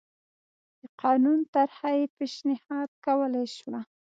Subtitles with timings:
[0.79, 3.79] د قانون طرحه یې پېشنهاد کولای شوه